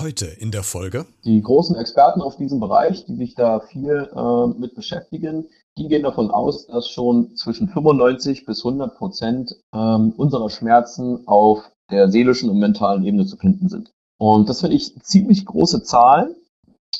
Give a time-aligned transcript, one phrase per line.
[0.00, 1.06] heute in der Folge?
[1.24, 5.46] Die großen Experten auf diesem Bereich, die sich da viel äh, mit beschäftigen,
[5.78, 11.70] die gehen davon aus, dass schon zwischen 95 bis 100 Prozent ähm, unserer Schmerzen auf
[11.90, 13.90] der seelischen und mentalen Ebene zu finden sind.
[14.18, 16.34] Und das finde ich ziemlich große Zahlen.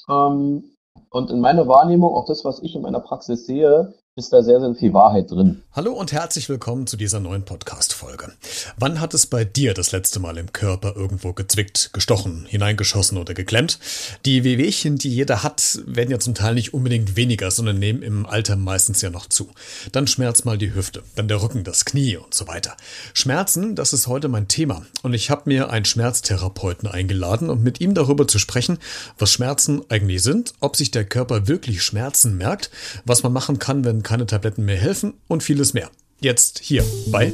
[0.09, 0.65] Ähm,
[1.11, 4.61] und in meiner Wahrnehmung, auch das, was ich in meiner Praxis sehe, ist da sehr,
[4.61, 5.63] sehr viel Wahrheit drin.
[5.73, 8.33] Hallo und herzlich willkommen zu dieser neuen Podcast-Folge.
[8.77, 13.35] Wann hat es bei dir das letzte Mal im Körper irgendwo gezwickt, gestochen, hineingeschossen oder
[13.35, 13.79] geklemmt?
[14.25, 18.27] Die Wehwehchen, die jeder hat, werden ja zum Teil nicht unbedingt weniger, sondern nehmen im
[18.27, 19.49] Alter meistens ja noch zu.
[19.93, 22.77] Dann schmerzt mal die Hüfte, dann der Rücken, das Knie und so weiter.
[23.15, 24.83] Schmerzen, das ist heute mein Thema.
[25.05, 28.79] Und ich habe mir einen Schmerztherapeuten eingeladen, um mit ihm darüber zu sprechen,
[29.19, 32.73] was Schmerzen eigentlich sind, ob sich der Körper wirklich Schmerzen merkt,
[33.05, 35.91] was man machen kann, wenn keine Tabletten mehr helfen und vieles mehr.
[36.21, 37.33] Jetzt hier bei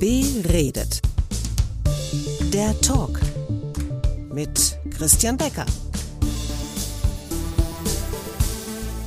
[0.00, 1.00] Beredet.
[2.52, 3.20] Der Talk
[4.32, 5.66] mit Christian Becker.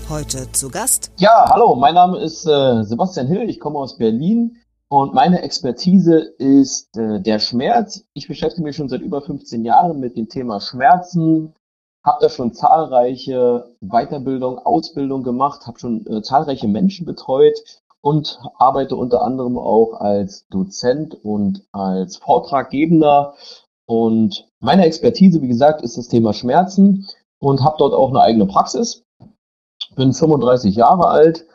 [0.09, 1.11] Heute zu Gast.
[1.17, 4.57] Ja, hallo, mein Name ist äh, Sebastian Hill, ich komme aus Berlin
[4.89, 8.05] und meine Expertise ist äh, der Schmerz.
[8.13, 11.55] Ich beschäftige mich schon seit über 15 Jahren mit dem Thema Schmerzen,
[12.03, 17.57] habe da schon zahlreiche Weiterbildung, Ausbildung gemacht, habe schon äh, zahlreiche Menschen betreut
[18.01, 23.35] und arbeite unter anderem auch als Dozent und als Vortraggebender.
[23.85, 27.07] Und meine Expertise, wie gesagt, ist das Thema Schmerzen
[27.39, 29.03] und habe dort auch eine eigene Praxis.
[29.95, 31.45] Bin 35 Jahre alt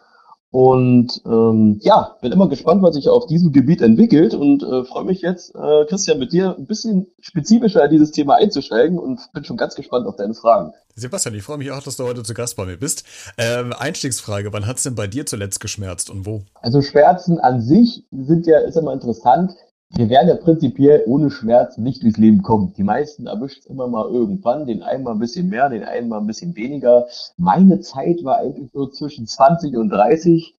[0.50, 5.04] und ähm, ja, bin immer gespannt, was sich auf diesem Gebiet entwickelt und äh, freue
[5.04, 9.44] mich jetzt, äh, Christian, mit dir ein bisschen spezifischer in dieses Thema einzusteigen und bin
[9.44, 10.72] schon ganz gespannt auf deine Fragen.
[10.94, 13.04] Sebastian, ich freue mich auch, dass du heute zu Gast bei mir bist.
[13.36, 16.42] Ähm, Einstiegsfrage, wann hat es denn bei dir zuletzt geschmerzt und wo?
[16.62, 19.52] Also Schmerzen an sich sind ja, ist immer interessant
[19.91, 22.75] wir werden ja prinzipiell ohne Schmerz nicht durchs Leben kommen.
[22.75, 26.08] Die meisten erwischt es immer mal irgendwann, den einen mal ein bisschen mehr, den einen
[26.08, 27.06] mal ein bisschen weniger.
[27.36, 30.55] Meine Zeit war eigentlich so zwischen 20 und 30,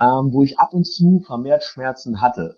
[0.00, 2.56] ähm, wo ich ab und zu vermehrt Schmerzen hatte.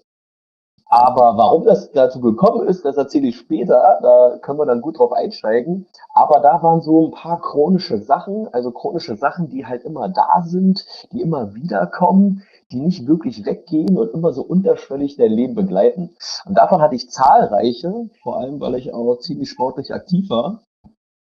[0.93, 4.01] Aber warum das dazu gekommen ist, das erzähle ich später.
[4.03, 5.87] Da können wir dann gut drauf einsteigen.
[6.15, 10.43] Aber da waren so ein paar chronische Sachen, also chronische Sachen, die halt immer da
[10.45, 12.43] sind, die immer wiederkommen,
[12.73, 16.17] die nicht wirklich weggehen und immer so unterschwellig dein Leben begleiten.
[16.45, 20.63] Und davon hatte ich zahlreiche, vor allem weil ich auch ziemlich sportlich aktiv war.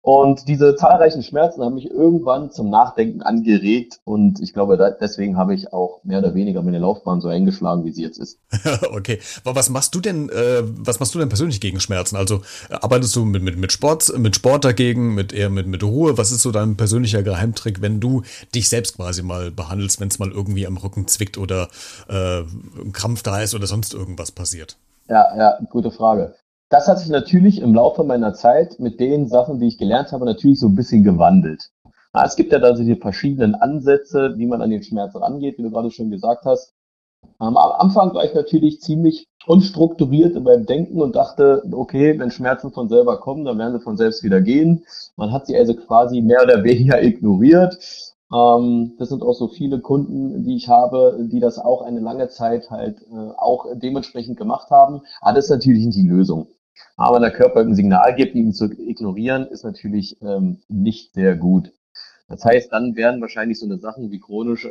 [0.06, 5.36] Und diese zahlreichen Schmerzen haben mich irgendwann zum Nachdenken angeregt und ich glaube, da, deswegen
[5.36, 8.38] habe ich auch mehr oder weniger meine Laufbahn so eingeschlagen, wie sie jetzt ist.
[8.92, 12.14] okay, aber was machst du denn, äh, was machst du denn persönlich gegen Schmerzen?
[12.14, 16.16] Also arbeitest du mit, mit, mit Sport, mit Sport dagegen, mit eher mit, mit Ruhe?
[16.16, 18.22] Was ist so dein persönlicher Geheimtrick, wenn du
[18.54, 21.66] dich selbst quasi mal behandelst, wenn es mal irgendwie am Rücken zwickt oder
[22.08, 24.76] äh, ein Krampf da ist oder sonst irgendwas passiert?
[25.08, 26.36] Ja, ja, gute Frage.
[26.69, 30.25] Das hat sich natürlich im Laufe meiner Zeit mit den Sachen, die ich gelernt habe,
[30.25, 31.71] natürlich so ein bisschen gewandelt.
[32.25, 35.62] Es gibt ja da so die verschiedenen Ansätze, wie man an den Schmerz rangeht, wie
[35.62, 36.72] du gerade schon gesagt hast.
[37.38, 42.72] Am Anfang war ich natürlich ziemlich unstrukturiert in meinem Denken und dachte, okay, wenn Schmerzen
[42.72, 44.84] von selber kommen, dann werden sie von selbst wieder gehen.
[45.16, 47.78] Man hat sie also quasi mehr oder weniger ignoriert.
[48.33, 52.28] Ähm, das sind auch so viele Kunden, die ich habe, die das auch eine lange
[52.28, 55.03] Zeit halt äh, auch dementsprechend gemacht haben.
[55.21, 56.48] Aber das ist natürlich nicht die Lösung.
[56.97, 61.72] Aber der Körper ein Signal gibt, ihn zu ignorieren, ist natürlich ähm, nicht sehr gut.
[62.28, 64.70] Das heißt, dann werden wahrscheinlich so eine Sachen wie chronisch äh,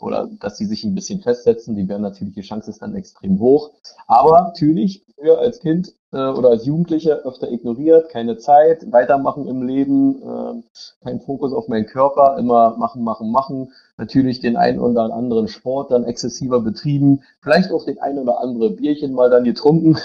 [0.00, 3.38] oder dass sie sich ein bisschen festsetzen, die werden natürlich, die Chance ist dann extrem
[3.40, 3.72] hoch.
[4.06, 9.62] Aber natürlich, früher als Kind äh, oder als Jugendlicher öfter ignoriert, keine Zeit, weitermachen im
[9.66, 10.62] Leben, äh,
[11.04, 13.72] kein Fokus auf meinen Körper, immer machen, machen, machen.
[13.98, 18.70] Natürlich den einen oder anderen Sport dann exzessiver betrieben, vielleicht auch den ein oder andere
[18.70, 19.98] Bierchen mal dann getrunken,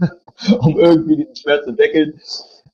[0.60, 2.20] um irgendwie den Schmerz zu deckeln.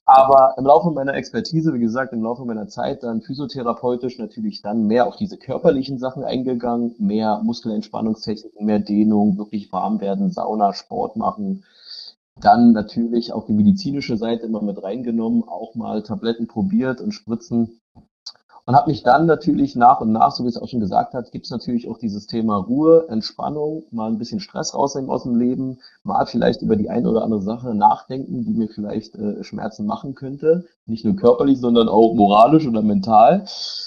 [0.09, 4.87] Aber im Laufe meiner Expertise, wie gesagt, im Laufe meiner Zeit dann physiotherapeutisch natürlich dann
[4.87, 11.17] mehr auf diese körperlichen Sachen eingegangen, mehr Muskelentspannungstechniken, mehr Dehnung, wirklich warm werden, Sauna, Sport
[11.17, 11.65] machen.
[12.41, 17.81] Dann natürlich auch die medizinische Seite immer mit reingenommen, auch mal Tabletten probiert und Spritzen
[18.67, 21.31] und habe mich dann natürlich nach und nach, so wie es auch schon gesagt hat,
[21.31, 25.37] gibt es natürlich auch dieses Thema Ruhe, Entspannung, mal ein bisschen Stress rausnehmen aus dem
[25.37, 29.87] Leben, mal vielleicht über die eine oder andere Sache nachdenken, die mir vielleicht äh, Schmerzen
[29.87, 30.67] machen könnte.
[30.85, 33.45] Nicht nur körperlich, sondern auch moralisch oder mental.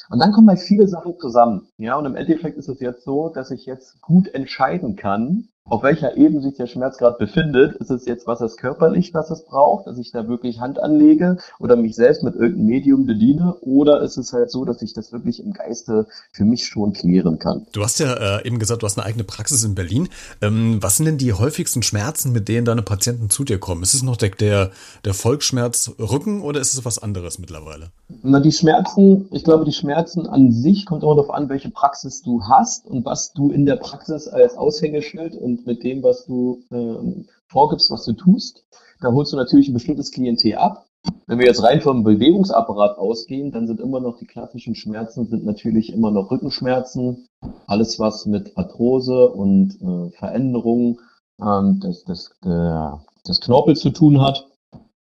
[0.09, 1.67] Und dann kommen halt viele Sachen zusammen.
[1.77, 5.83] Ja, und im Endeffekt ist es jetzt so, dass ich jetzt gut entscheiden kann, auf
[5.83, 7.75] welcher Ebene sich der Schmerz gerade befindet.
[7.75, 11.37] Ist es jetzt was es körperlich, was es braucht, dass ich da wirklich Hand anlege
[11.59, 13.55] oder mich selbst mit irgendeinem Medium bediene?
[13.61, 17.39] Oder ist es halt so, dass ich das wirklich im Geiste für mich schon klären
[17.39, 17.67] kann?
[17.71, 20.09] Du hast ja äh, eben gesagt, du hast eine eigene Praxis in Berlin.
[20.41, 23.83] Ähm, was sind denn die häufigsten Schmerzen, mit denen deine Patienten zu dir kommen?
[23.83, 24.71] Ist es noch der, der,
[25.05, 27.91] der Volksschmerz Rücken oder ist es was anderes mittlerweile?
[28.23, 32.23] Na, die Schmerzen, ich glaube, die Schmerzen an sich kommt auch darauf an, welche Praxis
[32.23, 36.63] du hast und was du in der Praxis als Aushängeschild und mit dem, was du
[36.71, 38.65] ähm, vorgibst, was du tust.
[39.01, 40.85] Da holst du natürlich ein bestimmtes Klientel ab.
[41.27, 45.45] Wenn wir jetzt rein vom Bewegungsapparat ausgehen, dann sind immer noch die klassischen Schmerzen, sind
[45.45, 47.27] natürlich immer noch Rückenschmerzen,
[47.67, 50.99] alles was mit Arthrose und äh, Veränderungen
[51.41, 54.45] ähm, des, des, der, des Knorpels zu tun hat.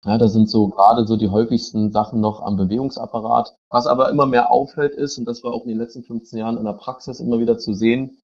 [0.06, 3.56] Ja, das sind so gerade so die häufigsten Sachen noch am Bewegungsapparat.
[3.70, 6.58] Was aber immer mehr auffällt ist, und das war auch in den letzten 15 Jahren
[6.58, 8.20] in der Praxis immer wieder zu sehen,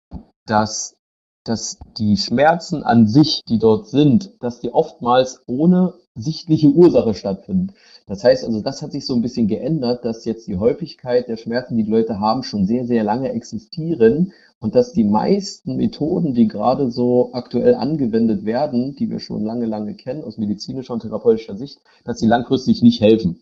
[0.46, 0.96] dass
[1.44, 7.72] dass die Schmerzen an sich, die dort sind, dass die oftmals ohne sichtliche Ursache stattfinden.
[8.06, 11.36] Das heißt also, das hat sich so ein bisschen geändert, dass jetzt die Häufigkeit der
[11.36, 16.34] Schmerzen, die die Leute haben, schon sehr, sehr lange existieren und dass die meisten Methoden,
[16.34, 21.00] die gerade so aktuell angewendet werden, die wir schon lange, lange kennen aus medizinischer und
[21.00, 23.40] therapeutischer Sicht, dass sie langfristig nicht helfen.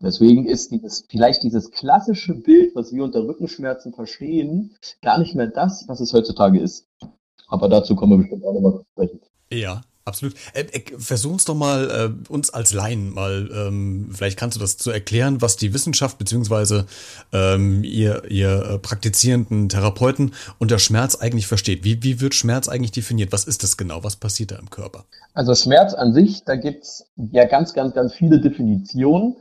[0.00, 5.46] Deswegen ist dieses, vielleicht dieses klassische Bild, was wir unter Rückenschmerzen verstehen, gar nicht mehr
[5.46, 6.86] das, was es heutzutage ist.
[7.48, 9.20] Aber dazu kommen wir bestimmt auch nochmal zu sprechen.
[9.50, 10.34] Ja, Absolut.
[10.52, 11.90] Äh, äh, versuch uns doch mal,
[12.28, 16.18] äh, uns als Laien mal, ähm, vielleicht kannst du das zu erklären, was die Wissenschaft
[16.18, 16.84] beziehungsweise
[17.32, 21.84] ähm, ihr, ihr äh, praktizierenden Therapeuten unter Schmerz eigentlich versteht.
[21.84, 23.32] Wie, wie wird Schmerz eigentlich definiert?
[23.32, 24.04] Was ist das genau?
[24.04, 25.06] Was passiert da im Körper?
[25.32, 29.36] Also Schmerz an sich, da gibt's ja ganz, ganz, ganz viele Definitionen.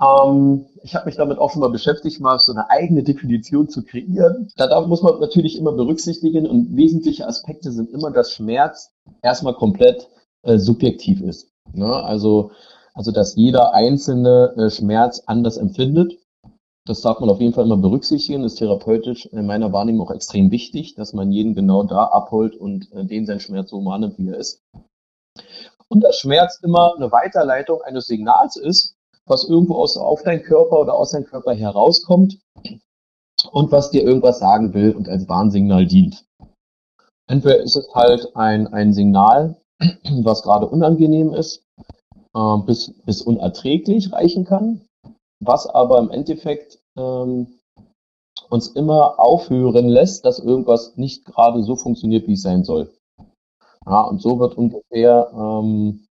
[0.00, 3.84] Ähm, ich habe mich damit auch schon mal beschäftigt, mal so eine eigene Definition zu
[3.84, 4.48] kreieren.
[4.56, 8.92] Da, muss man natürlich immer berücksichtigen und wesentliche Aspekte sind immer, dass Schmerz
[9.22, 10.08] erstmal komplett
[10.42, 11.50] äh, subjektiv ist.
[11.72, 11.92] Ne?
[11.92, 12.52] Also,
[12.94, 16.18] also, dass jeder einzelne äh, Schmerz anders empfindet.
[16.86, 18.44] Das darf man auf jeden Fall immer berücksichtigen.
[18.44, 22.90] Ist therapeutisch in meiner Wahrnehmung auch extrem wichtig, dass man jeden genau da abholt und
[22.92, 24.62] äh, den sein Schmerz so wahrnimmt, wie er ist.
[25.88, 28.97] Und dass Schmerz immer eine Weiterleitung eines Signals ist,
[29.28, 32.38] was irgendwo aus, auf deinen Körper oder aus deinem Körper herauskommt
[33.52, 36.24] und was dir irgendwas sagen will und als Warnsignal dient.
[37.28, 39.60] Entweder ist es halt ein, ein Signal,
[40.22, 41.62] was gerade unangenehm ist,
[42.34, 44.80] äh, bis, bis unerträglich reichen kann,
[45.40, 47.58] was aber im Endeffekt ähm,
[48.50, 52.90] uns immer aufhören lässt, dass irgendwas nicht gerade so funktioniert, wie es sein soll.
[53.86, 56.04] Ja, und so wird ungefähr ähm,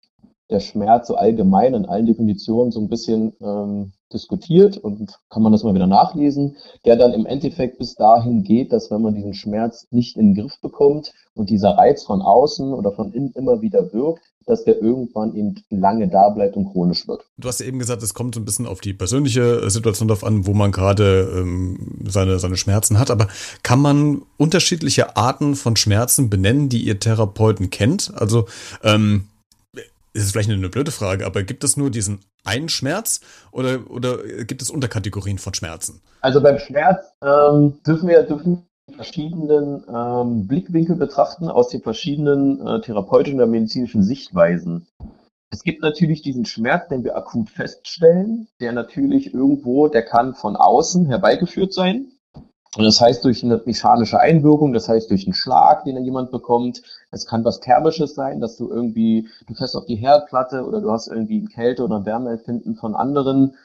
[0.49, 5.51] der Schmerz so allgemein in allen Definitionen so ein bisschen ähm, diskutiert und kann man
[5.51, 6.55] das mal wieder nachlesen,
[6.85, 10.43] der dann im Endeffekt bis dahin geht, dass wenn man diesen Schmerz nicht in den
[10.43, 14.81] Griff bekommt und dieser Reiz von außen oder von innen immer wieder wirkt, dass der
[14.81, 17.25] irgendwann eben lange da bleibt und chronisch wird.
[17.37, 20.23] Du hast ja eben gesagt, es kommt so ein bisschen auf die persönliche Situation drauf
[20.23, 23.11] an, wo man gerade ähm, seine, seine Schmerzen hat.
[23.11, 23.27] Aber
[23.61, 28.13] kann man unterschiedliche Arten von Schmerzen benennen, die ihr Therapeuten kennt?
[28.15, 28.45] Also
[28.83, 29.25] ähm,
[30.23, 33.21] ist vielleicht eine blöde Frage, aber gibt es nur diesen einen Schmerz
[33.51, 36.01] oder, oder gibt es Unterkategorien von Schmerzen?
[36.21, 42.81] Also beim Schmerz ähm, dürfen wir dürfen verschiedenen ähm, Blickwinkel betrachten aus den verschiedenen äh,
[42.81, 44.87] therapeutischen oder medizinischen Sichtweisen.
[45.49, 50.55] Es gibt natürlich diesen Schmerz, den wir akut feststellen, der natürlich irgendwo, der kann von
[50.55, 52.11] außen herbeigeführt sein.
[52.77, 56.29] Und das heißt durch eine mechanische Einwirkung, das heißt durch einen Schlag, den dann jemand
[56.29, 56.83] bekommt.
[57.09, 60.91] Es kann was Thermisches sein, dass du irgendwie, du fährst auf die Herdplatte oder du
[60.91, 63.55] hast irgendwie Kälte oder Wärmeempfinden von anderen,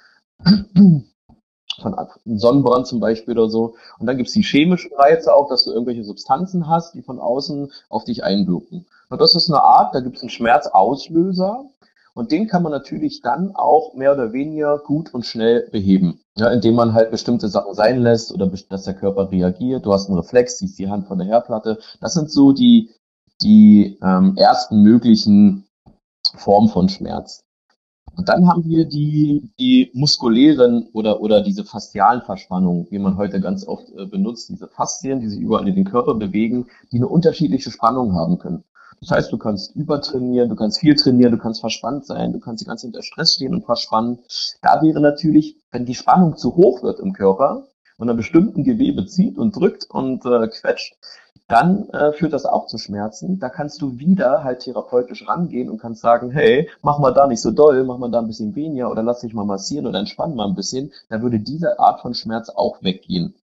[0.43, 3.75] von Sonnenbrand zum Beispiel oder so.
[3.99, 7.71] Und dann gibt's die chemischen Reize auch, dass du irgendwelche Substanzen hast, die von außen
[7.91, 8.87] auf dich einwirken.
[9.11, 11.67] Und das ist eine Art, da gibt's einen Schmerzauslöser.
[12.15, 16.21] Und den kann man natürlich dann auch mehr oder weniger gut und schnell beheben.
[16.37, 19.87] Ja, indem man halt bestimmte Sachen sein lässt oder dass der Körper reagiert.
[19.87, 21.79] Du hast einen Reflex, siehst die Hand von der Herdplatte.
[22.01, 22.91] Das sind so die,
[23.41, 25.67] die ähm, ersten möglichen
[26.37, 27.45] Formen von Schmerz.
[28.15, 33.41] Und dann haben wir die, die muskulären oder, oder diese faszialen Verspannungen, wie man heute
[33.41, 37.09] ganz oft äh, benutzt, diese Faszien, die sich überall in den Körper bewegen, die eine
[37.09, 38.65] unterschiedliche Spannung haben können.
[39.03, 42.63] Das heißt, du kannst übertrainieren, du kannst viel trainieren, du kannst verspannt sein, du kannst
[42.63, 44.21] die ganze Zeit unter Stress stehen und verspannen.
[44.63, 47.67] Da wäre natürlich, wenn die Spannung zu hoch wird im Körper
[47.99, 50.95] und einer bestimmten Gewebe zieht und drückt und äh, quetscht,
[51.49, 53.41] dann äh, führt das auch zu Schmerzen.
[53.41, 57.43] Da kannst du wieder halt therapeutisch rangehen und kannst sagen, hey, mach mal da nicht
[57.43, 60.37] so doll, mach mal da ein bisschen weniger oder lass dich mal massieren oder entspann
[60.37, 60.93] mal ein bisschen.
[61.09, 63.35] Da würde diese Art von Schmerz auch weggehen.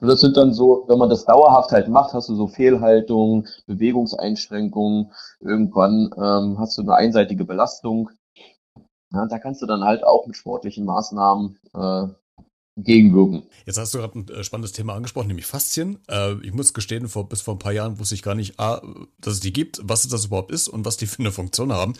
[0.00, 3.48] Und das sind dann so, wenn man das dauerhaft halt macht, hast du so Fehlhaltungen,
[3.66, 8.10] Bewegungseinschränkungen, irgendwann ähm, hast du eine einseitige Belastung.
[9.12, 12.06] Ja, da kannst du dann halt auch mit sportlichen Maßnahmen äh,
[12.84, 13.42] gegenwirken.
[13.66, 15.98] Jetzt hast du gerade ein äh, spannendes Thema angesprochen, nämlich Faszien.
[16.08, 18.82] Äh, ich muss gestehen, vor, bis vor ein paar Jahren wusste ich gar nicht, A,
[19.20, 21.94] dass es die gibt, was das überhaupt ist und was die für eine Funktion haben.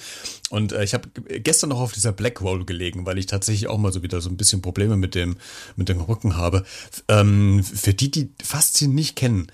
[0.50, 1.08] Und äh, ich habe
[1.40, 4.30] gestern noch auf dieser Black Roll gelegen, weil ich tatsächlich auch mal so wieder so
[4.30, 5.36] ein bisschen Probleme mit dem,
[5.76, 6.64] mit dem Rücken habe.
[7.08, 9.48] Ähm, für die, die Faszien nicht kennen,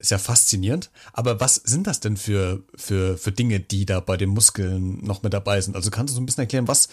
[0.00, 0.90] ist ja faszinierend.
[1.12, 5.22] Aber was sind das denn für, für, für Dinge, die da bei den Muskeln noch
[5.22, 5.76] mit dabei sind?
[5.76, 6.88] Also kannst du so ein bisschen erklären, was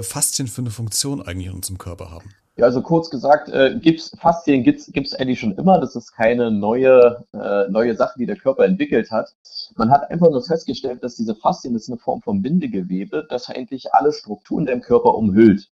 [0.00, 2.30] Faszien für eine Funktion eigentlich in unserem Körper haben?
[2.56, 5.80] Ja, also kurz gesagt, äh, gibt's Faszien gibt's gibt's eigentlich schon immer.
[5.80, 9.34] Das ist keine neue äh, neue Sache, die der Körper entwickelt hat.
[9.76, 13.50] Man hat einfach nur festgestellt, dass diese Faszien das ist eine Form von Bindegewebe, das
[13.50, 15.68] eigentlich alle Strukturen im Körper umhüllt.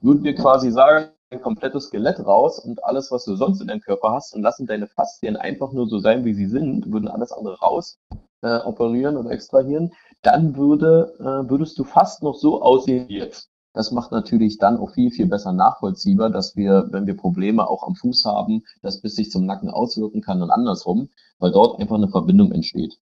[0.00, 3.80] Würden wir quasi sagen, ein komplettes Skelett raus und alles, was du sonst in deinem
[3.80, 7.32] Körper hast, und lassen deine Faszien einfach nur so sein, wie sie sind, würden alles
[7.32, 7.98] andere raus
[8.42, 13.50] äh, operieren oder extrahieren, dann würde äh, würdest du fast noch so aussehen wie jetzt.
[13.74, 17.82] Das macht natürlich dann auch viel, viel besser nachvollziehbar, dass wir, wenn wir Probleme auch
[17.82, 21.96] am Fuß haben, das bis sich zum Nacken auswirken kann und andersrum, weil dort einfach
[21.96, 23.00] eine Verbindung entsteht.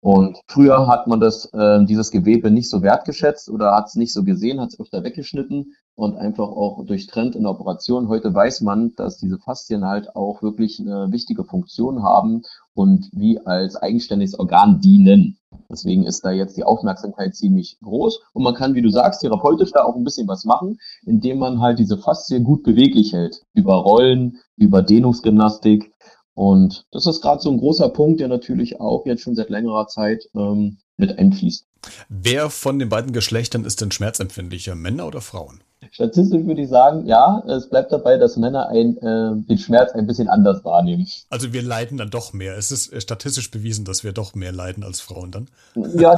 [0.00, 4.12] Und früher hat man das, äh, dieses Gewebe nicht so wertgeschätzt oder hat es nicht
[4.12, 8.08] so gesehen, hat es öfter weggeschnitten und einfach auch durchtrennt in der Operation.
[8.08, 12.42] Heute weiß man, dass diese Faszien halt auch wirklich eine wichtige Funktion haben
[12.74, 15.38] und wie als eigenständiges Organ dienen.
[15.70, 19.72] Deswegen ist da jetzt die Aufmerksamkeit ziemlich groß und man kann, wie du sagst, therapeutisch
[19.72, 23.42] da auch ein bisschen was machen, indem man halt diese Faszien gut beweglich hält.
[23.54, 25.92] Über Rollen, über Dehnungsgymnastik
[26.36, 29.86] und das ist gerade so ein großer Punkt, der natürlich auch jetzt schon seit längerer
[29.86, 31.66] Zeit ähm, mit einfließt.
[32.10, 35.62] Wer von den beiden Geschlechtern ist denn schmerzempfindlicher, Männer oder Frauen?
[35.90, 40.06] Statistisch würde ich sagen, ja, es bleibt dabei, dass Männer ein, äh, den Schmerz ein
[40.06, 41.06] bisschen anders wahrnehmen.
[41.30, 42.56] Also wir leiden dann doch mehr.
[42.56, 45.48] Es ist statistisch bewiesen, dass wir doch mehr leiden als Frauen dann.
[45.96, 46.16] Ja,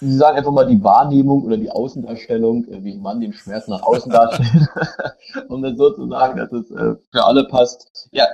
[0.00, 3.68] Sie sagen einfach mal die Wahrnehmung oder die Außendarstellung, äh, wie ein Mann den Schmerz
[3.68, 4.68] nach außen darstellt,
[5.48, 8.08] um das so zu sagen, dass es äh, für alle passt.
[8.12, 8.26] Ja,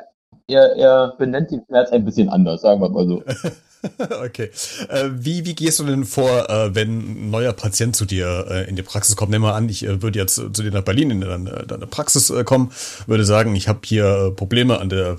[0.46, 3.22] er, er benennt den Schmerz ein bisschen anders, sagen wir mal so.
[4.24, 4.50] okay.
[4.88, 8.68] Äh, wie, wie gehst du denn vor, äh, wenn ein neuer Patient zu dir äh,
[8.68, 9.30] in die Praxis kommt?
[9.30, 12.30] Nehmen wir an, ich äh, würde jetzt zu dir nach Berlin in deine, deine Praxis
[12.30, 12.72] äh, kommen,
[13.06, 15.18] würde sagen, ich habe hier äh, Probleme an der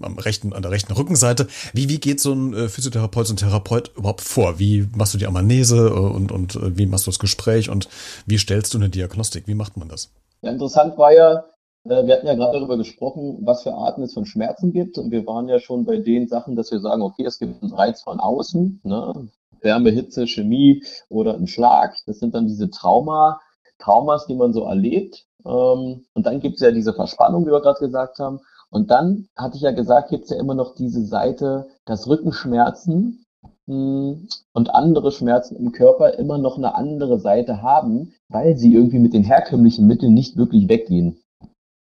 [0.00, 1.46] am rechten, an der rechten Rückenseite.
[1.72, 4.58] Wie, wie geht so ein Physiotherapeut, so ein Therapeut überhaupt vor?
[4.58, 7.88] Wie machst du die Amnese und, und wie machst du das Gespräch und
[8.26, 9.46] wie stellst du eine Diagnostik?
[9.46, 10.10] Wie macht man das?
[10.42, 11.42] Ja, interessant war ja, äh,
[11.84, 14.98] wir hatten ja gerade darüber gesprochen, was für Arten es von Schmerzen gibt.
[14.98, 17.72] Und wir waren ja schon bei den Sachen, dass wir sagen, okay, es gibt einen
[17.72, 19.28] Reiz von außen, ne?
[19.60, 21.96] Wärme, Hitze, Chemie oder ein Schlag.
[22.06, 23.40] Das sind dann diese Trauma,
[23.78, 25.26] Traumas, die man so erlebt.
[25.44, 28.40] Ähm, und dann gibt es ja diese Verspannung, wie wir gerade gesagt haben.
[28.70, 33.24] Und dann hatte ich ja gesagt, gibt es ja immer noch diese Seite, dass Rückenschmerzen
[33.66, 38.98] hm, und andere Schmerzen im Körper immer noch eine andere Seite haben, weil sie irgendwie
[38.98, 41.21] mit den herkömmlichen Mitteln nicht wirklich weggehen.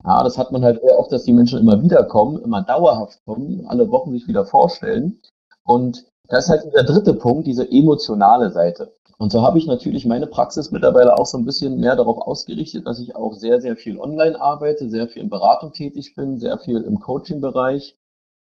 [0.04, 3.22] Ja, das hat man halt sehr oft, dass die Menschen immer wieder kommen, immer dauerhaft
[3.24, 5.20] kommen, alle Wochen sich wieder vorstellen.
[5.64, 8.94] Und das ist halt dieser dritte Punkt, diese emotionale Seite.
[9.18, 12.86] Und so habe ich natürlich meine Praxis mittlerweile auch so ein bisschen mehr darauf ausgerichtet,
[12.86, 16.56] dass ich auch sehr, sehr viel online arbeite, sehr viel in Beratung tätig bin, sehr
[16.58, 17.98] viel im Coaching-Bereich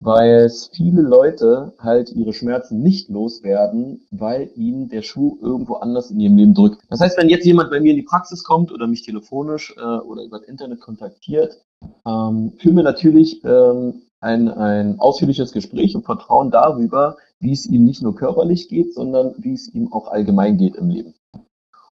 [0.02, 6.20] weil viele Leute halt ihre Schmerzen nicht loswerden, weil ihnen der Schuh irgendwo anders in
[6.20, 6.82] ihrem Leben drückt.
[6.90, 9.82] Das heißt, wenn jetzt jemand bei mir in die Praxis kommt oder mich telefonisch äh,
[9.82, 11.62] oder über das Internet kontaktiert,
[12.06, 17.86] ähm, führen wir natürlich ähm, ein, ein ausführliches Gespräch und Vertrauen darüber, wie es ihm
[17.86, 21.14] nicht nur körperlich geht, sondern wie es ihm auch allgemein geht im Leben.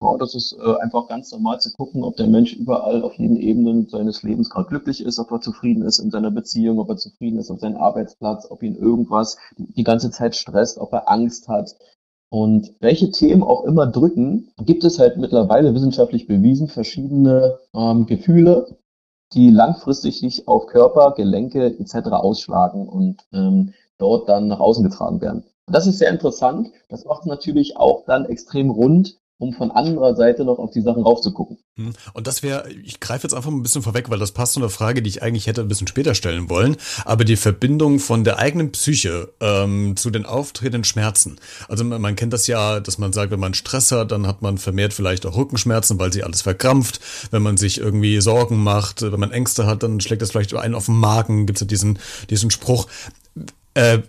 [0.02, 3.36] Ja, das ist äh, einfach ganz normal zu gucken, ob der Mensch überall auf jeden
[3.36, 6.96] Ebenen seines Lebens gerade glücklich ist, ob er zufrieden ist in seiner Beziehung, ob er
[6.96, 11.46] zufrieden ist auf seinem Arbeitsplatz, ob ihn irgendwas die ganze Zeit stresst, ob er Angst
[11.46, 11.76] hat.
[12.30, 18.76] Und welche Themen auch immer drücken, gibt es halt mittlerweile wissenschaftlich bewiesen verschiedene ähm, Gefühle,
[19.34, 22.08] die langfristig sich auf Körper, Gelenke etc.
[22.08, 25.44] ausschlagen und ähm, dort dann nach außen getragen werden.
[25.66, 26.70] Das ist sehr interessant.
[26.88, 30.82] Das macht es natürlich auch dann extrem rund, um von anderer Seite noch auf die
[30.82, 31.58] Sachen raufzugucken.
[31.76, 31.92] Hm.
[32.12, 34.68] Und das wäre, ich greife jetzt einfach ein bisschen vorweg, weil das passt zu einer
[34.68, 38.38] Frage, die ich eigentlich hätte ein bisschen später stellen wollen, aber die Verbindung von der
[38.38, 41.40] eigenen Psyche ähm, zu den auftretenden Schmerzen.
[41.68, 44.42] Also man, man, kennt das ja, dass man sagt, wenn man Stress hat, dann hat
[44.42, 47.00] man vermehrt vielleicht auch Rückenschmerzen, weil sie alles verkrampft.
[47.30, 50.74] Wenn man sich irgendwie Sorgen macht, wenn man Ängste hat, dann schlägt das vielleicht einen
[50.74, 51.98] auf den Magen, gibt es ja diesen,
[52.30, 52.86] diesen Spruch.
[53.74, 54.00] Äh,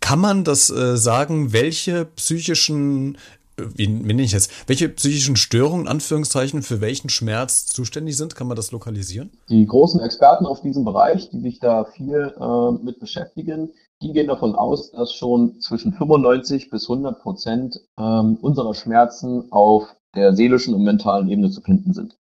[0.00, 3.16] kann man das äh, sagen, welche psychischen
[3.56, 8.34] wie, wie nenne ich jetzt, welche psychischen Störungen, Anführungszeichen, für welchen Schmerz zuständig sind?
[8.34, 9.30] Kann man das lokalisieren?
[9.48, 13.70] Die großen Experten auf diesem Bereich, die sich da viel äh, mit beschäftigen,
[14.02, 19.94] die gehen davon aus, dass schon zwischen 95 bis 100 Prozent ähm, unserer Schmerzen auf
[20.14, 22.18] der seelischen und mentalen Ebene zu finden sind.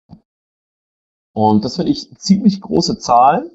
[1.33, 3.51] Und das finde ich ziemlich große Zahlen.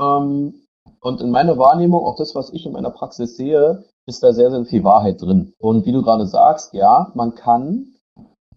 [0.00, 0.66] Ähm,
[1.02, 4.50] und in meiner Wahrnehmung, auch das, was ich in meiner Praxis sehe, ist da sehr,
[4.50, 5.52] sehr viel Wahrheit drin.
[5.58, 7.88] Und wie du gerade sagst, ja, man kann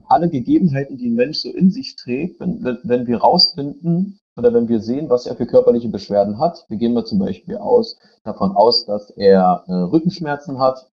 [0.07, 4.67] alle Gegebenheiten, die ein Mensch so in sich trägt, wenn, wenn wir rausfinden oder wenn
[4.67, 8.55] wir sehen, was er für körperliche Beschwerden hat, wir gehen mal zum Beispiel aus, davon
[8.55, 10.91] aus, dass er äh, Rückenschmerzen hat,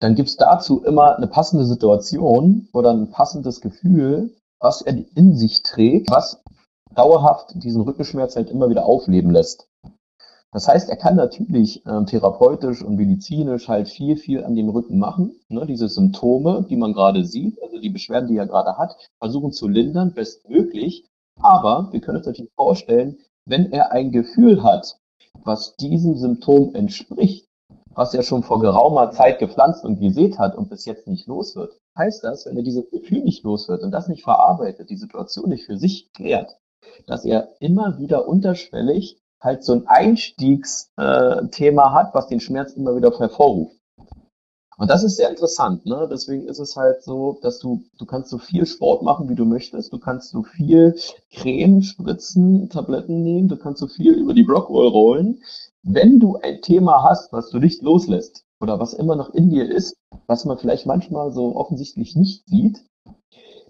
[0.00, 5.62] dann gibt's dazu immer eine passende Situation oder ein passendes Gefühl, was er in sich
[5.62, 6.42] trägt, was
[6.94, 9.68] dauerhaft diesen Rückenschmerz halt immer wieder aufleben lässt.
[10.52, 14.98] Das heißt, er kann natürlich ähm, therapeutisch und medizinisch halt viel, viel an dem Rücken
[14.98, 15.34] machen.
[15.48, 15.66] Ne?
[15.66, 19.68] Diese Symptome, die man gerade sieht, also die Beschwerden, die er gerade hat, versuchen zu
[19.68, 21.04] lindern, bestmöglich.
[21.38, 24.98] Aber wir können uns natürlich vorstellen, wenn er ein Gefühl hat,
[25.44, 27.48] was diesem Symptom entspricht,
[27.94, 31.56] was er schon vor geraumer Zeit gepflanzt und gesät hat und bis jetzt nicht los
[31.56, 34.96] wird, heißt das, wenn er dieses Gefühl nicht los wird und das nicht verarbeitet, die
[34.96, 36.56] Situation nicht für sich klärt,
[37.06, 42.96] dass er immer wieder unterschwellig halt so ein Einstiegsthema äh, hat, was den Schmerz immer
[42.96, 43.76] wieder hervorruft.
[44.78, 46.06] Und das ist sehr interessant, ne?
[46.10, 49.46] Deswegen ist es halt so, dass du, du kannst so viel Sport machen, wie du
[49.46, 49.90] möchtest.
[49.92, 50.94] Du kannst so viel
[51.32, 55.40] Creme spritzen, Tabletten nehmen, du kannst so viel über die Brockwall rollen.
[55.82, 59.70] Wenn du ein Thema hast, was du nicht loslässt oder was immer noch in dir
[59.70, 62.84] ist, was man vielleicht manchmal so offensichtlich nicht sieht,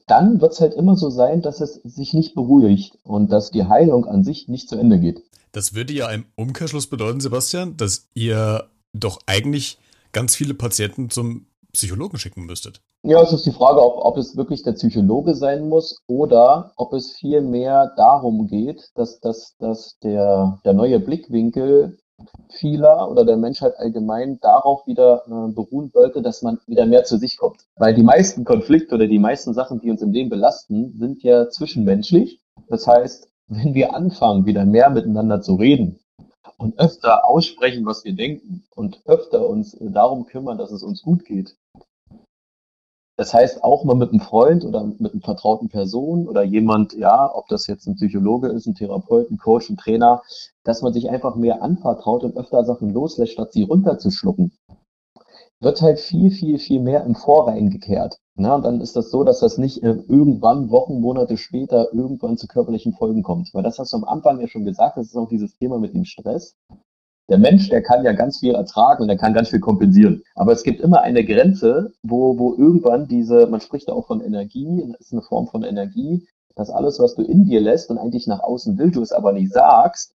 [0.09, 3.67] dann wird es halt immer so sein, dass es sich nicht beruhigt und dass die
[3.67, 5.23] Heilung an sich nicht zu Ende geht.
[5.57, 9.79] Das würde ja im Umkehrschluss bedeuten, Sebastian, dass ihr doch eigentlich
[10.13, 12.83] ganz viele Patienten zum Psychologen schicken müsstet.
[13.05, 16.93] Ja, es ist die Frage, ob, ob es wirklich der Psychologe sein muss oder ob
[16.93, 21.97] es viel mehr darum geht, dass, dass, dass der, der neue Blickwinkel
[22.51, 27.17] vieler oder der Menschheit allgemein darauf wieder äh, beruhen sollte, dass man wieder mehr zu
[27.17, 27.65] sich kommt.
[27.77, 31.49] Weil die meisten Konflikte oder die meisten Sachen, die uns im Leben belasten, sind ja
[31.49, 32.43] zwischenmenschlich.
[32.69, 35.99] Das heißt, wenn wir anfangen, wieder mehr miteinander zu reden
[36.59, 41.25] und öfter aussprechen, was wir denken und öfter uns darum kümmern, dass es uns gut
[41.25, 41.57] geht.
[43.19, 47.35] Das heißt, auch mal mit einem Freund oder mit einer vertrauten Person oder jemand, ja,
[47.35, 50.23] ob das jetzt ein Psychologe ist, ein Therapeut, ein Coach, ein Trainer,
[50.65, 54.53] dass man sich einfach mehr anvertraut und öfter Sachen loslässt, statt sie runterzuschlucken
[55.61, 58.19] wird halt viel, viel, viel mehr im Vorrein gekehrt.
[58.39, 62.37] Na, und dann ist das so, dass das nicht äh, irgendwann, Wochen, Monate später, irgendwann
[62.37, 63.49] zu körperlichen Folgen kommt.
[63.55, 65.95] Weil das hast du am Anfang ja schon gesagt, das ist auch dieses Thema mit
[65.95, 66.55] dem Stress.
[67.31, 70.23] Der Mensch, der kann ja ganz viel ertragen und der kann ganz viel kompensieren.
[70.35, 74.21] Aber es gibt immer eine Grenze, wo, wo irgendwann diese, man spricht da auch von
[74.21, 77.99] Energie, das ist eine Form von Energie, dass alles, was du in dir lässt und
[77.99, 80.15] eigentlich nach außen willst, du es aber nicht sagst,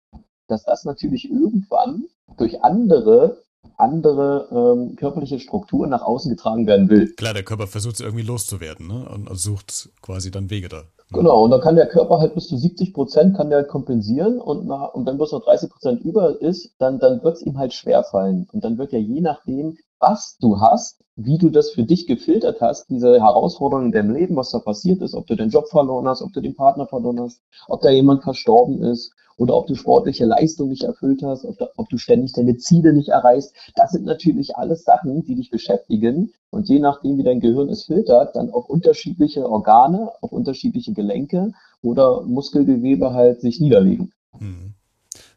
[0.47, 2.03] dass das natürlich irgendwann
[2.37, 3.41] durch andere
[3.77, 7.13] andere ähm, körperliche Strukturen nach außen getragen werden will.
[7.15, 9.07] Klar, der Körper versucht es irgendwie loszuwerden ne?
[9.09, 10.83] und sucht quasi dann Wege da.
[11.11, 14.39] Genau, und dann kann der Körper halt bis zu 70 Prozent kann der halt kompensieren
[14.39, 17.57] und, nach, und wenn bloß noch 30 Prozent über ist, dann, dann wird es ihm
[17.57, 18.47] halt schwer fallen.
[18.51, 22.61] Und dann wird ja je nachdem, was du hast, wie du das für dich gefiltert
[22.61, 26.07] hast, diese Herausforderungen in deinem Leben, was da passiert ist, ob du den Job verloren
[26.07, 29.75] hast, ob du den Partner verloren hast, ob da jemand verstorben ist oder ob du
[29.75, 33.53] sportliche Leistung nicht erfüllt hast, ob, da, ob du ständig deine Ziele nicht erreichst.
[33.75, 37.83] Das sind natürlich alles Sachen, die dich beschäftigen und je nachdem, wie dein Gehirn es
[37.83, 44.11] filtert, dann auf unterschiedliche Organe, auf unterschiedliche Gelenke oder Muskelgewebe halt sich niederlegen.
[44.37, 44.73] Hm.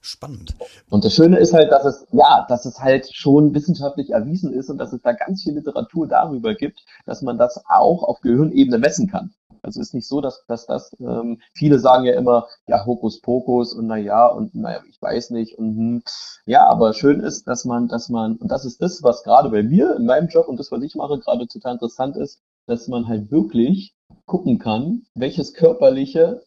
[0.04, 0.56] Spannend.
[0.90, 4.68] Und das Schöne ist halt, dass es, ja, dass es halt schon wissenschaftlich erwiesen ist
[4.68, 8.78] und dass es da ganz viel Literatur darüber gibt, dass man das auch auf Gehirnebene
[8.78, 9.32] messen kann.
[9.62, 13.86] Also ist nicht so, dass, dass das, ähm, viele sagen ja immer, ja, Hokuspokus und
[13.86, 16.02] na ja, und naja, ich weiß nicht und hm.
[16.46, 19.62] ja, aber schön ist, dass man, dass man, und das ist das, was gerade bei
[19.62, 23.06] mir in meinem Job und das, was ich mache, gerade total interessant ist, dass man
[23.06, 23.94] halt wirklich
[24.26, 26.42] gucken kann, welches körperliche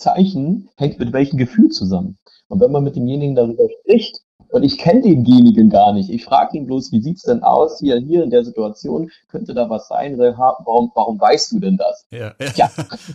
[0.00, 2.18] Zeichen hängt mit welchem Gefühl zusammen.
[2.48, 4.20] Und wenn man mit demjenigen darüber spricht,
[4.52, 6.10] und ich kenne denjenigen gar nicht.
[6.10, 9.10] Ich frage ihn bloß, wie sieht's denn aus hier, hier in der Situation?
[9.28, 10.18] Könnte da was sein?
[10.18, 12.06] Warum, warum weißt du denn das?
[12.10, 12.70] Ja, ja.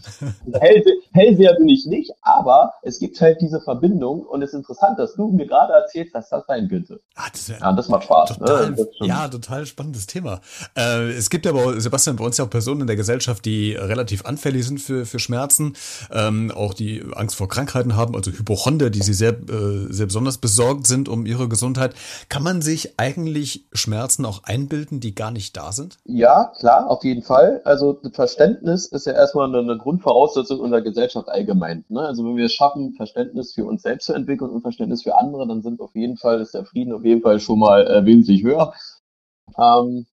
[0.59, 4.97] Hell, Hellseher bin ich nicht, aber es gibt halt diese Verbindung und es ist interessant,
[4.97, 7.01] dass du mir gerade erzählst, dass das sein könnte.
[7.15, 8.39] Ah, das, ja, das macht Spaß.
[8.39, 8.45] Ne?
[8.45, 8.87] Total, ne?
[9.01, 10.39] ja, total spannendes Thema.
[10.77, 14.25] Äh, es gibt aber, Sebastian, bei uns ja auch Personen in der Gesellschaft, die relativ
[14.25, 15.73] anfällig sind für, für Schmerzen,
[16.11, 20.37] ähm, auch die Angst vor Krankheiten haben, also Hypochonder, die sie sehr, äh, sehr besonders
[20.37, 21.93] besorgt sind um ihre Gesundheit.
[22.29, 25.97] Kann man sich eigentlich Schmerzen auch einbilden, die gar nicht da sind?
[26.05, 27.61] Ja, klar, auf jeden Fall.
[27.65, 31.85] Also Verständnis ist ja erstmal eine, Grundvoraussetzung unserer Gesellschaft allgemein.
[31.89, 32.01] Ne?
[32.01, 35.47] Also wenn wir es schaffen, Verständnis für uns selbst zu entwickeln und Verständnis für andere,
[35.47, 38.43] dann sind auf jeden Fall, ist der Frieden auf jeden Fall schon mal äh, wesentlich
[38.43, 38.73] höher.
[39.57, 40.05] Ähm,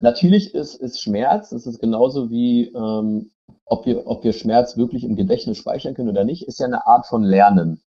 [0.00, 3.30] natürlich ist, ist Schmerz, es ist genauso wie ähm,
[3.70, 6.86] ob wir, ob wir Schmerz wirklich im Gedächtnis speichern können oder nicht, ist ja eine
[6.86, 7.80] Art von Lernen.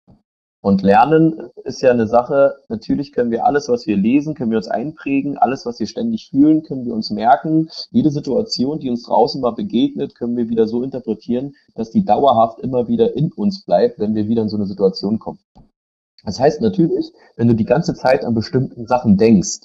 [0.61, 4.57] Und Lernen ist ja eine Sache, natürlich können wir alles, was wir lesen, können wir
[4.57, 7.69] uns einprägen, alles, was wir ständig fühlen, können wir uns merken.
[7.89, 12.59] Jede Situation, die uns draußen mal begegnet, können wir wieder so interpretieren, dass die dauerhaft
[12.59, 15.39] immer wieder in uns bleibt, wenn wir wieder in so eine Situation kommen.
[16.23, 19.61] Das heißt natürlich, wenn du die ganze Zeit an bestimmten Sachen denkst,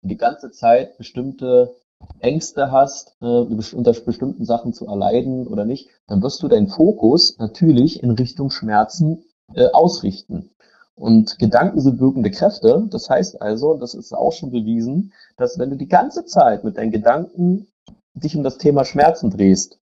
[0.00, 1.74] die ganze Zeit bestimmte
[2.20, 7.36] Ängste hast, äh, unter bestimmten Sachen zu erleiden oder nicht, dann wirst du deinen Fokus
[7.38, 10.50] natürlich in Richtung Schmerzen äh, ausrichten.
[10.94, 12.86] Und Gedanken sind wirkende Kräfte.
[12.90, 16.76] Das heißt also, das ist auch schon bewiesen, dass wenn du die ganze Zeit mit
[16.76, 17.68] deinen Gedanken
[18.14, 19.78] dich um das Thema Schmerzen drehst,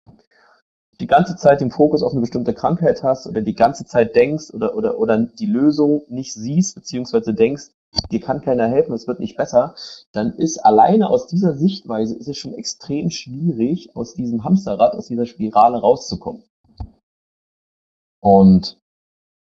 [1.00, 4.52] die ganze Zeit den Fokus auf eine bestimmte Krankheit hast oder die ganze Zeit denkst
[4.52, 7.70] oder, oder, oder die Lösung nicht siehst, beziehungsweise denkst,
[8.10, 9.74] dir kann keiner helfen, es wird nicht besser,
[10.12, 15.08] dann ist alleine aus dieser Sichtweise ist es schon extrem schwierig, aus diesem Hamsterrad, aus
[15.08, 16.44] dieser Spirale rauszukommen.
[18.20, 18.79] Und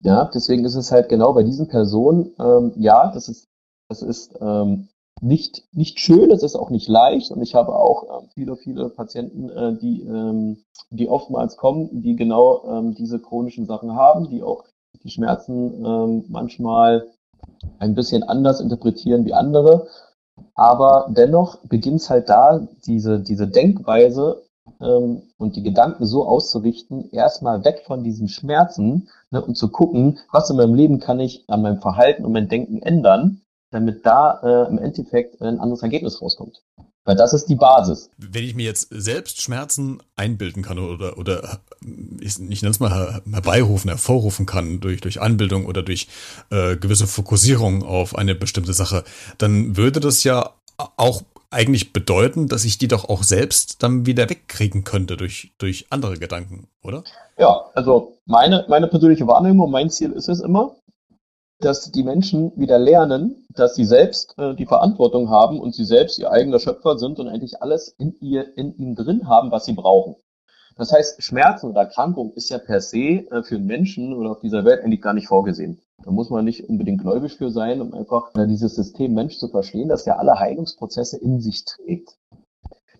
[0.03, 3.47] ja, deswegen ist es halt genau bei diesen Personen, ähm, ja, das ist,
[3.89, 4.89] das ist ähm,
[5.21, 8.89] nicht, nicht schön, es ist auch nicht leicht und ich habe auch äh, viele, viele
[8.89, 10.57] Patienten, äh, die, ähm,
[10.89, 14.65] die oftmals kommen, die genau ähm, diese chronischen Sachen haben, die auch
[15.03, 17.07] die Schmerzen ähm, manchmal
[17.79, 19.87] ein bisschen anders interpretieren wie andere.
[20.55, 24.43] Aber dennoch beginnt es halt da, diese, diese Denkweise
[24.81, 30.19] ähm, und die Gedanken so auszurichten, erstmal weg von diesen Schmerzen ne, und zu gucken,
[30.31, 34.39] was in meinem Leben kann ich an meinem Verhalten und meinem Denken ändern, damit da
[34.43, 36.61] äh, im Endeffekt ein anderes Ergebnis rauskommt.
[37.05, 38.09] Weil das ist die Basis.
[38.17, 41.59] Wenn ich mir jetzt selbst Schmerzen einbilden kann oder, oder
[42.21, 46.07] ich, ich nenne es mal herbeirufen, hervorrufen kann durch, durch Anbildung oder durch
[46.49, 49.03] äh, gewisse Fokussierung auf eine bestimmte Sache,
[49.37, 54.29] dann würde das ja auch eigentlich bedeuten, dass ich die doch auch selbst dann wieder
[54.29, 57.03] wegkriegen könnte durch, durch andere Gedanken, oder?
[57.37, 60.75] Ja, also meine, meine persönliche Wahrnehmung, mein Ziel ist es immer,
[61.59, 66.19] dass die Menschen wieder lernen, dass sie selbst äh, die Verantwortung haben und sie selbst
[66.19, 69.73] ihr eigener Schöpfer sind und eigentlich alles in ihr, in ihnen drin haben, was sie
[69.73, 70.15] brauchen.
[70.75, 74.39] Das heißt, Schmerzen oder Erkrankung ist ja per se äh, für einen Menschen oder auf
[74.39, 75.79] dieser Welt eigentlich gar nicht vorgesehen.
[76.03, 79.47] Da muss man nicht unbedingt gläubig für sein, um einfach äh, dieses System Mensch zu
[79.47, 82.17] verstehen, das ja alle Heilungsprozesse in sich trägt.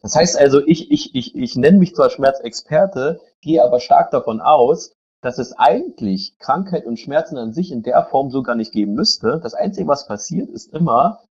[0.01, 4.41] Das heißt also, ich, ich, ich, ich nenne mich zwar Schmerzexperte, gehe aber stark davon
[4.41, 8.73] aus, dass es eigentlich Krankheit und Schmerzen an sich in der Form so gar nicht
[8.73, 9.39] geben müsste.
[9.41, 11.23] Das Einzige, was passiert, ist immer,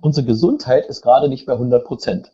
[0.00, 2.32] unsere Gesundheit ist gerade nicht bei 100 Prozent.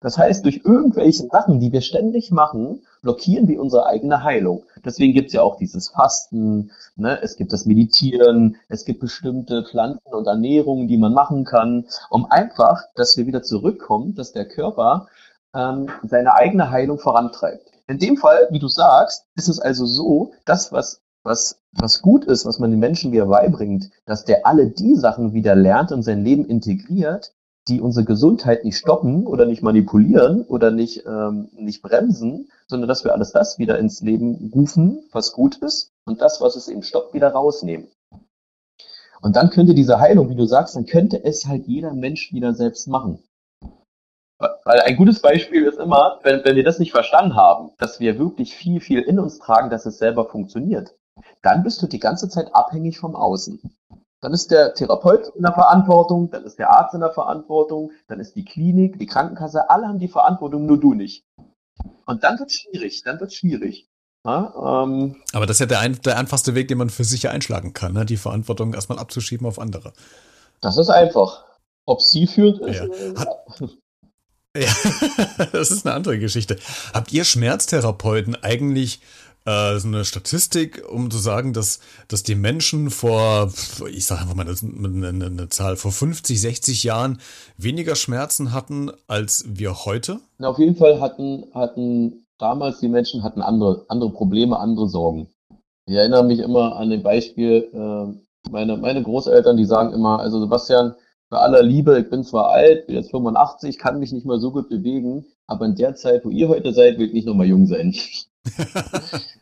[0.00, 4.64] Das heißt, durch irgendwelche Sachen, die wir ständig machen, blockieren wir unsere eigene Heilung.
[4.84, 7.18] Deswegen gibt es ja auch dieses Fasten, ne?
[7.22, 12.26] es gibt das Meditieren, es gibt bestimmte Pflanzen und Ernährungen, die man machen kann, um
[12.26, 15.08] einfach, dass wir wieder zurückkommen, dass der Körper
[15.54, 17.70] ähm, seine eigene Heilung vorantreibt.
[17.88, 22.24] In dem Fall, wie du sagst, ist es also so, das, was, was, was gut
[22.24, 26.02] ist, was man den Menschen wieder beibringt, dass der alle die Sachen wieder lernt und
[26.02, 27.32] sein Leben integriert,
[27.68, 33.04] die unsere Gesundheit nicht stoppen oder nicht manipulieren oder nicht, ähm, nicht bremsen, sondern dass
[33.04, 36.82] wir alles das wieder ins Leben rufen, was gut ist und das, was es eben
[36.82, 37.88] stoppt, wieder rausnehmen.
[39.20, 42.54] Und dann könnte diese Heilung, wie du sagst, dann könnte es halt jeder Mensch wieder
[42.54, 43.22] selbst machen.
[44.38, 48.18] Weil ein gutes Beispiel ist immer, wenn, wenn wir das nicht verstanden haben, dass wir
[48.18, 50.94] wirklich viel, viel in uns tragen, dass es selber funktioniert,
[51.42, 53.60] dann bist du die ganze Zeit abhängig vom Außen.
[54.22, 58.18] Dann ist der Therapeut in der Verantwortung, dann ist der Arzt in der Verantwortung, dann
[58.18, 61.24] ist die Klinik, die Krankenkasse, alle haben die Verantwortung, nur du nicht.
[62.06, 63.88] Und dann wird es schwierig, dann wird es schwierig.
[64.24, 67.28] Ja, ähm, Aber das ist ja der, ein, der einfachste Weg, den man für sich
[67.28, 68.04] einschlagen kann, ne?
[68.04, 69.92] die Verantwortung erstmal abzuschieben auf andere.
[70.60, 71.44] Das ist einfach.
[71.84, 72.80] Ob sie führt, ist.
[72.80, 73.20] Ja.
[73.20, 73.28] Hat,
[74.56, 76.56] ja, das ist eine andere Geschichte.
[76.92, 79.00] Habt ihr Schmerztherapeuten eigentlich
[79.46, 83.52] äh, so eine Statistik, um zu sagen, dass, dass die Menschen vor,
[83.90, 87.18] ich sage einfach mal eine, eine, eine, Zahl, vor 50, 60 Jahren
[87.56, 90.18] weniger Schmerzen hatten als wir heute?
[90.38, 95.28] Na, auf jeden Fall hatten, hatten damals die Menschen hatten andere, andere Probleme, andere Sorgen.
[95.86, 100.40] Ich erinnere mich immer an ein Beispiel, äh, meine, meine Großeltern, die sagen immer, also
[100.40, 100.94] Sebastian,
[101.28, 104.52] bei aller Liebe, ich bin zwar alt, bin jetzt 85, kann mich nicht mehr so
[104.52, 107.66] gut bewegen, aber in der Zeit, wo ihr heute seid, will ich nicht nochmal jung
[107.66, 107.94] sein.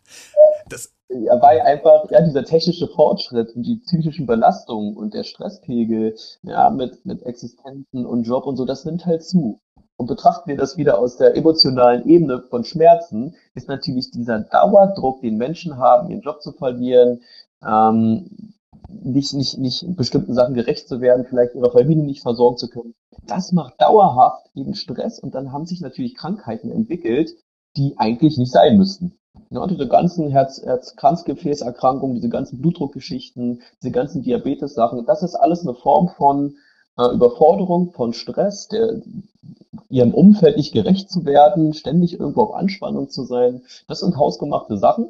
[0.69, 6.17] das, ja, weil einfach ja dieser technische Fortschritt und die psychischen Belastungen und der Stresspegel
[6.43, 9.61] ja mit mit Existenzen und Job und so, das nimmt halt zu.
[9.97, 15.21] Und betrachten wir das wieder aus der emotionalen Ebene von Schmerzen, ist natürlich dieser Dauerdruck,
[15.21, 17.21] den Menschen haben, ihren Job zu verlieren,
[17.65, 18.55] ähm,
[18.89, 22.95] nicht, nicht, nicht bestimmten Sachen gerecht zu werden, vielleicht ihre Familie nicht versorgen zu können.
[23.27, 27.31] Das macht dauerhaft eben Stress und dann haben sich natürlich Krankheiten entwickelt,
[27.77, 29.17] die eigentlich nicht sein müssten.
[29.51, 35.75] Ja, diese ganzen Herz, Herz-Kranzgefäßerkrankungen, diese ganzen Blutdruckgeschichten, diese ganzen Diabetes-Sachen, das ist alles eine
[35.75, 36.57] Form von
[36.97, 39.01] äh, Überforderung, von Stress, der,
[39.89, 43.63] ihrem Umfeld nicht gerecht zu werden, ständig irgendwo auf Anspannung zu sein.
[43.89, 45.09] Das sind hausgemachte Sachen.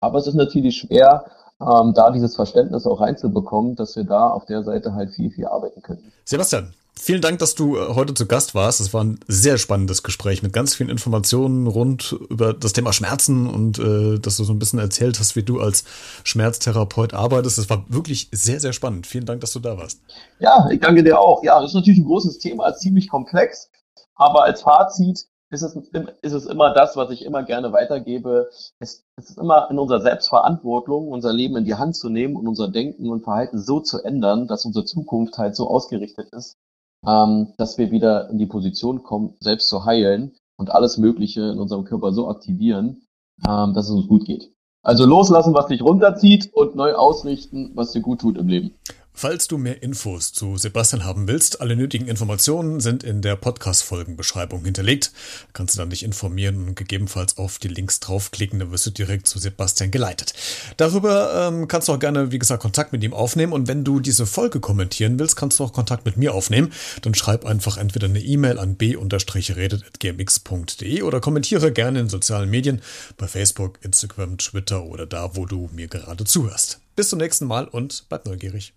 [0.00, 1.24] Aber es ist natürlich schwer,
[1.60, 5.46] ähm, da dieses Verständnis auch reinzubekommen, dass wir da auf der Seite halt viel, viel
[5.46, 6.12] arbeiten können.
[6.24, 8.80] Sebastian, Vielen Dank, dass du äh, heute zu Gast warst.
[8.80, 13.48] Es war ein sehr spannendes Gespräch mit ganz vielen Informationen rund über das Thema Schmerzen
[13.48, 15.84] und äh, dass du so ein bisschen erzählt hast, wie du als
[16.22, 17.58] Schmerztherapeut arbeitest.
[17.58, 19.06] Es war wirklich sehr, sehr spannend.
[19.06, 20.00] Vielen Dank, dass du da warst.
[20.38, 21.42] Ja, ich danke dir auch.
[21.42, 23.70] Ja, das ist natürlich ein großes Thema, ziemlich komplex.
[24.14, 25.76] Aber als Fazit, ist es,
[26.22, 28.50] ist es immer das, was ich immer gerne weitergebe.
[28.80, 32.48] Es, es ist immer in unserer Selbstverantwortung, unser Leben in die Hand zu nehmen und
[32.48, 36.56] unser Denken und Verhalten so zu ändern, dass unsere Zukunft halt so ausgerichtet ist,
[37.06, 41.58] ähm, dass wir wieder in die Position kommen, selbst zu heilen und alles Mögliche in
[41.58, 43.06] unserem Körper so aktivieren,
[43.48, 44.50] ähm, dass es uns gut geht.
[44.82, 48.74] Also loslassen, was dich runterzieht und neu ausrichten, was dir gut tut im Leben.
[49.16, 54.64] Falls du mehr Infos zu Sebastian haben willst, alle nötigen Informationen sind in der Podcast-Folgenbeschreibung
[54.64, 55.12] hinterlegt.
[55.52, 59.28] Kannst du dann dich informieren und gegebenenfalls auf die Links draufklicken, dann wirst du direkt
[59.28, 60.34] zu Sebastian geleitet.
[60.78, 64.00] Darüber ähm, kannst du auch gerne, wie gesagt, Kontakt mit ihm aufnehmen und wenn du
[64.00, 66.72] diese Folge kommentieren willst, kannst du auch Kontakt mit mir aufnehmen.
[67.02, 72.82] Dann schreib einfach entweder eine E-Mail an b-redet.gmx.de oder kommentiere gerne in sozialen Medien
[73.16, 76.80] bei Facebook, Instagram, Twitter oder da, wo du mir gerade zuhörst.
[76.96, 78.74] Bis zum nächsten Mal und bleib neugierig.